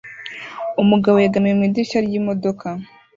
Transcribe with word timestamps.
Umugabo 0.81 1.15
yegamiye 1.23 1.53
mu 1.57 1.63
idirishya 1.67 1.99
ryimodoka 2.05 2.67